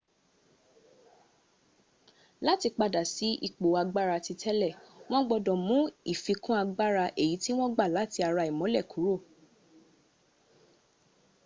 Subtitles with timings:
[2.47, 4.69] láti padà sí ipò agbára titélè
[5.09, 5.77] wọn gbọdọ̀ mú
[6.13, 9.15] ìfikún agbára èyí tí wọn gba láti ara ìmólẹ̀ kúrò